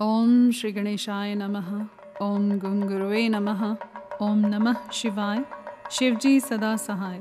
[0.00, 1.86] ओम श्री गणेशाय नमः।
[2.22, 3.76] ओम गुंगुरुवे नमः।
[4.22, 5.44] ओम नमः शिवाय।
[5.90, 7.20] शिवजी सदा सहाय।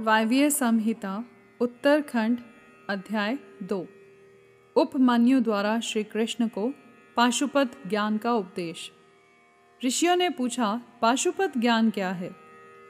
[0.00, 1.24] वायव्य संहिता,
[1.60, 2.38] उत्तरखंड,
[2.90, 3.86] अध्याय दो।
[4.76, 6.72] उपमान्यु द्वारा श्री कृष्ण को
[7.16, 8.92] पाशुपत ज्ञान का उपदेश।
[9.84, 12.36] ऋषियों ने पूछा, पाशुपत ज्ञान क्या है?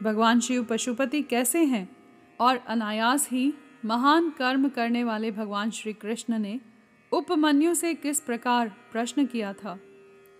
[0.02, 1.96] भगवान शिव पशुपति कैसे हैं?
[2.40, 6.60] और अनायास ही महान कर्म करने वाले भगवान श्री कृष्ण ने
[7.12, 9.80] उपमन्यु से किस प्रकार प्रश्न किया था?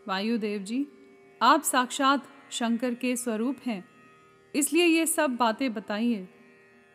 [0.09, 0.87] वायुदेव जी,
[1.43, 3.85] आप साक्षात शंकर के स्वरूप हैं।
[4.55, 6.29] इसलिए ये सब बातें बताइए।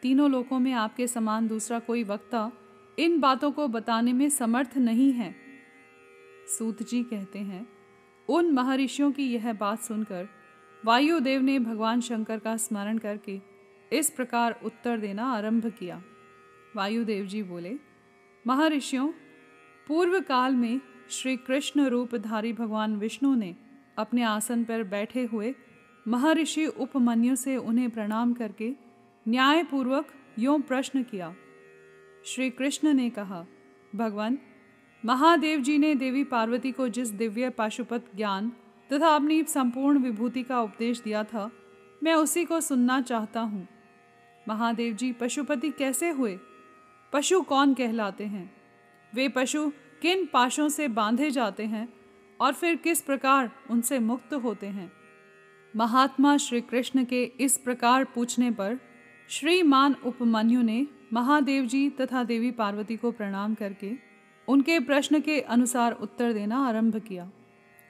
[0.01, 2.51] तीनों लोकों में आपके समान दूसरा कोई वक्ता
[2.99, 5.35] इन बातों को बताने में समर्थ नहीं है।
[6.57, 7.67] सूत जी कहते हैं,
[8.29, 10.27] उन महर्षियों की यह बात सुनकर
[10.85, 13.39] वायुदेव ने भगवान शंकर का स्मरण करके
[13.93, 16.03] इस प्रकार उत्तर देना आरंभ किया।
[16.75, 17.79] वायुदेव जी बोले,
[18.47, 19.11] महर्षियों
[19.87, 23.55] पूर्व काल में श्री कृष्ण रूपधारी भगवान विष्णु ने
[23.97, 25.55] अपने आसन पर बैठे हुए
[26.07, 28.71] महर्षि उपमन्यु से उन्हें प्रणाम करके
[29.27, 30.07] न्यायपूर्वक
[30.39, 31.35] यों प्रश्न किया।
[32.25, 33.45] श्री कृष्ण ने कहा,
[33.95, 34.37] भगवान,
[35.05, 38.51] महादेव जी ने देवी पार्वती को जिस दिव्य पाशुपत ज्ञान
[38.93, 41.51] तथा अपनी संपूर्ण विभूति का उपदेश दिया था,
[42.03, 43.67] मैं उसी को सुनना चाहता हूँ।
[44.47, 46.39] महादेव जी पशुपति कैसे हुए?
[47.13, 48.62] पशु कौन कहलाते हैं?
[49.13, 51.93] वे पशु किन पाशों से बांधे जाते हैं
[52.41, 54.91] और फिर किस प्रकार उनसे मुक्त होते हैं?
[55.75, 58.79] महात्मा श्री कृष्ण के इस प्रकार पूछने पर
[59.29, 63.91] श्रीमान उपमन्यु ने महादेव जी तथा देवी पार्वती को प्रणाम करके
[64.47, 67.31] उनके प्रश्न के अनुसार उत्तर देना आरंभ किया।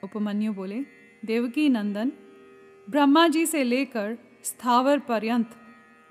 [0.04, 0.86] उपमन्यु बोले,
[1.24, 2.12] देवकी नंदन,
[2.90, 5.50] ब्रह्मा जी से लेकर स्थावर पर्यंत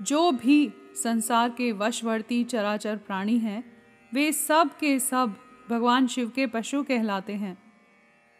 [0.02, 3.72] जो भी संसार के वशवर्ती चराचर प्राणी हैं
[4.14, 5.36] वे सब के सब
[5.69, 7.64] भगवान शिव के पशु कहलाते हैं।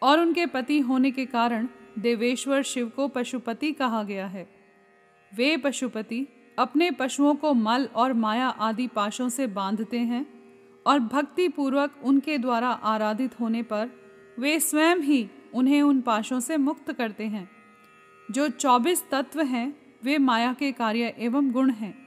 [0.04, 1.68] और उनके पति होने के कारण
[2.00, 4.50] देवेश्वर शिव को पशुपति कहा गया है।
[5.36, 6.28] वे पशुपति
[6.60, 10.26] अपने पशुओं को मल और माया आदि पाशों से बांधते हैं
[10.88, 13.90] और भक्ति पूर्वक उनके द्वारा आराधित होने पर
[14.40, 17.50] वे स्वयं ही उन्हें उन पाशों से मुक्त करते हैं।
[18.32, 22.06] जो चौबीस तत्व हैं, वे माया के कार्य एवं गुण हैं।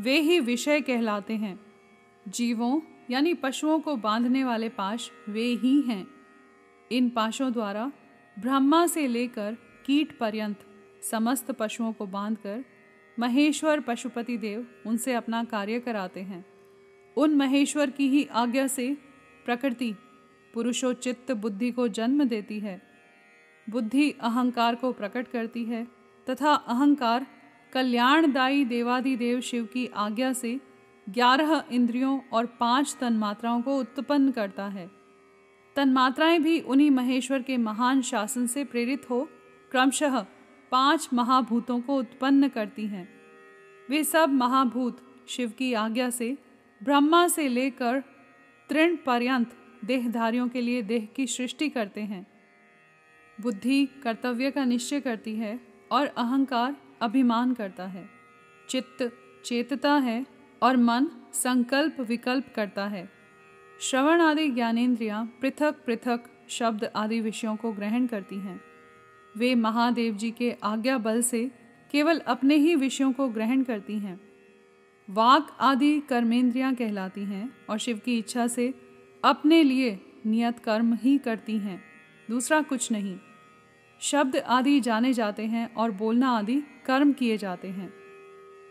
[0.00, 1.69] वे ही विषय कहलाते हैं।
[2.28, 6.06] जीवों, यानी पशुओं को बांधने वाले पाश वे ही हैं।
[6.92, 7.92] इन पाशों द्वारा
[8.38, 10.56] ब्रह्मा से लेकर कीट पर्यंत
[11.10, 12.64] समस्त पशुओं को बांधकर
[13.18, 16.44] महेश्वर पशुपति देव उनसे अपना कार्य कराते हैं।
[17.16, 18.96] उन महेश्वर की ही आज्ञा से
[19.44, 19.94] प्रकृति
[20.54, 22.80] पुरुषोचित्त बुद्धि को जन्म देती है।
[23.70, 25.86] बुद्धि अहंकार को प्रकट करती है
[26.30, 27.26] तथा अहंकार
[27.72, 30.60] कल्याणदायी देवादिदेव शिव की आज्ञा से
[31.10, 34.90] ग्यारह इंद्रियों और पाँच तन्मात्राओं को उत्पन्न करता है।
[35.76, 39.28] तन्मात्राएँ भी उन्हीं महेश्वर के महान शासन से प्रेरित हो,
[39.70, 40.26] क्रमशः
[40.70, 43.08] पाँच महाभूतों को उत्पन्न करती हैं।
[43.90, 46.38] वे सब महाभूत शिव की आज्ञा से,
[46.82, 48.02] ब्रह्मा से लेकर
[48.68, 52.26] तृण पर्यंत देहधारियों के लिए देह की सृष्टि करते हैं।
[53.40, 55.60] बुद्धि कर्तव्य का निश्चय करती है
[55.92, 58.10] और अहंकार अभिमान करता है।
[58.68, 59.12] चित्त
[59.44, 63.10] चेतता है और मन संकल्प विकल्प करता है।
[63.80, 68.60] श्रवण आदि ज्ञानेन्द्रियाँ पृथक पृथक शब्द आदि विषयों को ग्रहण करती हैं।
[69.36, 71.50] वे महादेव जी के आज्ञा बल से
[71.90, 74.20] केवल अपने ही विषयों को ग्रहण करती हैं।
[75.10, 78.74] वाक आदि कर्मेंद्रियाँ कहलाती हैं और शिव की इच्छा से
[79.24, 81.82] अपने लिए नियत कर्म ही करती हैं।
[82.30, 83.18] दूसरा कुछ नहीं।
[84.00, 87.99] शब्द आदि जाने जाते हैं और बोलना आदि कर्म किए जाते हैं।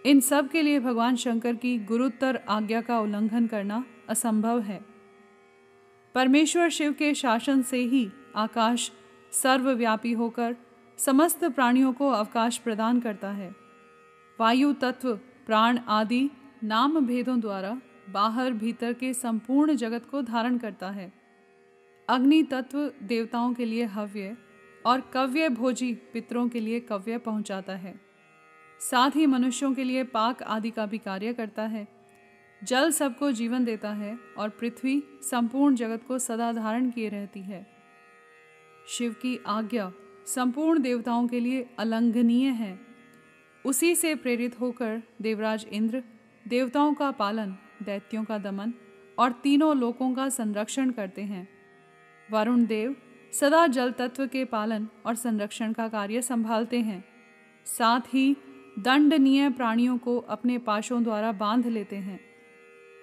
[0.06, 4.86] इन सब के लिए भगवान शंकर की गुरुत्तर आज्ञा का उल्लंघन करना असंभव है।
[6.16, 8.92] परमेश्वर शिव के शासन से ही आकाश
[9.32, 10.56] सर्वव्यापी होकर
[10.98, 13.56] समस्त प्राणियों को अवकाश प्रदान करता है।
[14.40, 15.16] वायु तत्व,
[15.46, 16.30] प्राण आदि,
[16.64, 21.14] नाम भेदों द्वारा बाहर भीतर के संपूर्ण जगत को धारण करता है।
[22.10, 24.38] अग्नि तत्व देवताओं के लिए हव्य
[24.86, 28.09] और कव्य भोजी पितरों के लिए कव्य पहुंचाता है।
[28.80, 31.88] साथ ही मनुष्यों के लिए पाक आदि का भी कार्य करता है।
[32.64, 37.68] जल सबको जीवन देता है और पृथ्वी संपूर्ण जगत को सदा धारण किए रहती है।
[38.88, 39.92] शिव की आज्ञा
[40.26, 42.80] संपूर्ण देवताओं के लिए अलंघनीय है।
[43.66, 46.04] उसी से प्रेरित होकर देवराज इंद्र
[46.48, 48.74] देवताओं का पालन, दैत्यों का दमन
[49.20, 51.50] और तीनों लोकों का संरक्षण करते हैं।
[52.32, 52.96] वरुण देव
[53.34, 57.06] सदा जल तत्व के पालन और संरक्षण का कार्य संभालते हैं।
[57.66, 58.36] साथ ही
[58.80, 62.20] दंडनीय प्राणियों को अपने पाशों द्वारा बाँध लेते हैं।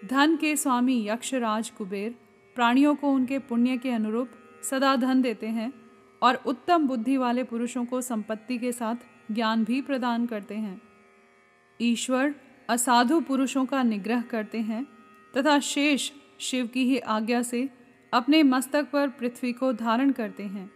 [0.04, 2.14] धन के स्वामी यक्षराज कुबेर
[2.54, 4.28] प्राणियों को उनके पुण्य के अनुरूप
[4.70, 5.72] सदा धन देते हैं
[6.22, 8.96] और उत्तम बुद्धि वाले पुरुषों को संपत्ति के साथ
[9.32, 10.82] ज्ञान भी प्रदान करते हैं।
[11.80, 12.34] ईश्वर
[12.68, 14.86] असाधु पुरुषों का निग्रह करते हैं
[15.36, 17.68] तथा शेष शिव की ही आज्ञा से
[18.12, 20.70] अपने मस्तक पर पृथ्वी को धारण करते हैं।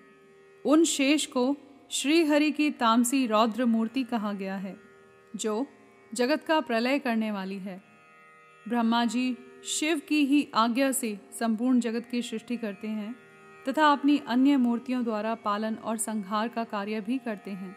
[0.64, 1.56] उन शेष को
[1.90, 4.89] श्रीहरि की तामसी रौद्र मूर्ति कहा गया है।
[5.36, 5.66] जो
[6.14, 7.82] जगत का प्रलय करने वाली है।
[8.68, 13.16] ब्रह्मा जी शिव की ही आज्ञा से संपूर्ण जगत की सृष्टि करते हैं
[13.68, 17.76] तथा अपनी अन्य मूर्तियों द्वारा पालन और संहार का कार्य भी करते हैं।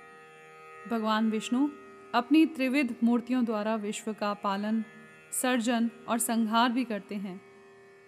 [0.92, 1.70] भगवान विष्णु
[2.14, 4.84] अपनी त्रिविध मूर्तियों द्वारा विश्व का पालन,
[5.32, 7.42] सर्जन और संहार भी करते हैं।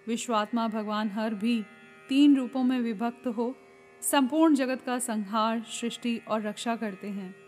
[0.07, 1.65] विश्वात्मा भगवान हर भी
[2.09, 3.55] तीन रूपों में विभक्त हो
[4.01, 7.44] संपूर्ण जगत का संहार, सृष्टि और रक्षा करते हैं।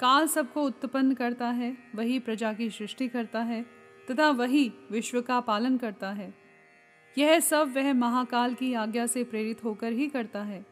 [0.00, 3.66] काल सबको उत्पन्न करता है, वही प्रजा की सृष्टि करता है,
[4.10, 6.34] तथा वही विश्व का पालन करता है।
[7.18, 10.66] यह सब वह महाकाल की आज्ञा से प्रेरित होकर ही करता है।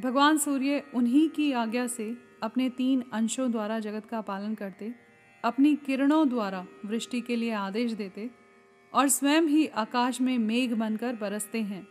[0.00, 4.94] भगवान सूर्य उन्हीं की आज्ञा से अपने तीन अंशों द्वारा जगत का पालन करते,
[5.44, 8.30] अपनी किरणों द्वारा वृष्टि के लिए आदेश देते,
[8.94, 11.88] और स्वयं ही आकाश में मेघ बनकर बरसते हैं।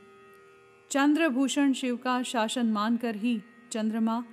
[0.91, 4.23] चंद्रभूषण शिव का शासन मानकर ही चंद्रमा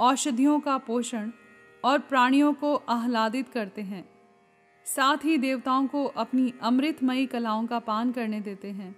[0.00, 1.30] औषधियों का पोषण
[1.84, 4.08] और प्राणियों को आह्लादित करते हैं।
[4.84, 8.96] साथ ही देवताओं को अपनी अमृतमयी कलाओं का पान करने देते हैं।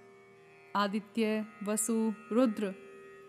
[0.75, 2.73] आदित्य, वसु, रुद्र,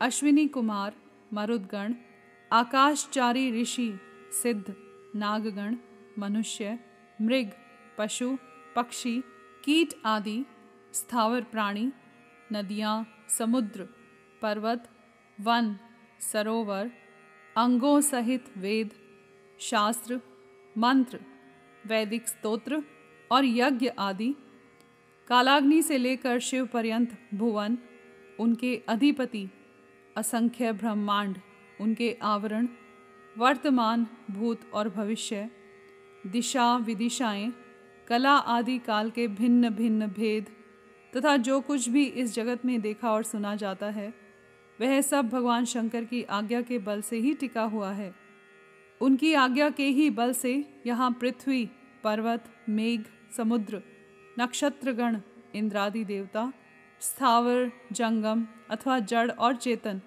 [0.03, 0.95] अश्विनी कुमार,
[1.33, 1.95] मरुदगण,
[2.53, 4.01] आकाशचारी ऋषि,
[4.33, 4.75] सिद्ध,
[5.17, 5.77] नागगण,
[6.19, 6.79] मनुष्य,
[7.23, 7.51] मृग,
[7.99, 8.37] पशु,
[8.77, 9.23] पक्षी,
[9.65, 10.45] कीट आदि,
[10.93, 11.93] स्थावर प्राणी,
[12.53, 13.89] नदियाँ, समुद्र,
[14.43, 14.89] पर्वत,
[15.41, 15.77] वन,
[16.21, 16.91] सरोवर,
[17.57, 18.91] अंगों सहित वेद
[19.61, 20.21] शास्त्र,
[20.79, 21.21] मंत्र,
[21.87, 22.83] वैदिक स्तोत्र
[23.31, 24.35] और यज्ञ आदि।
[25.29, 27.79] कालाग्नि से लेकर शिव पर्यंत भुवन,
[28.41, 29.49] उनके अधिपति,
[30.17, 31.37] असंख्य ब्रह्मांड,
[31.81, 32.69] उनके आवरण,
[33.39, 35.51] वर्तमान, भूत और भविष्य,
[36.27, 37.53] दिशा विदिशाएँ,
[38.09, 40.47] कला आदि काल के भिन्न भिन्न भेद
[41.17, 44.15] तथा जो कुछ भी इस जगत में देखा और सुना जाता है,
[44.81, 48.28] वह सब भगवान शंकर की आज्ञा के बल से ही टिका हुआ है।
[49.01, 51.71] उनकी आज्ञा के ही बल से यहाँ पृथ्वी,
[52.05, 53.05] पर्वत, मेघ,
[53.37, 53.83] समुद्र,
[54.39, 55.21] नक्षत्रगण,
[55.55, 56.53] इंद्रादि देवता,
[57.01, 60.01] स्थावर, जंगम अथवा जड़ और चेतन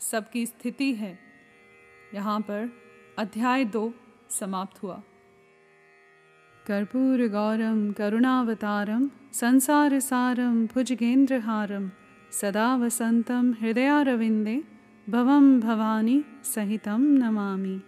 [0.00, 1.18] सबकी स्थिति है।
[2.14, 2.72] यहाँ पर
[3.18, 3.94] अध्याय दो
[4.30, 5.02] समाप्त हुआ।
[6.66, 11.90] कर्पूर गौरम, करुणावतारम, संसार सारम, भुजगेंद्रहारम,
[12.32, 14.64] सदा वसन्तं हृदयारविंदे
[15.08, 17.80] भवं भवानी सहितं नमामि।